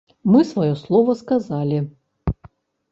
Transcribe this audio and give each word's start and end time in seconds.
Мы 0.35 0.39
сваё 0.51 0.71
слова 0.83 1.15
сказалі! 1.21 1.79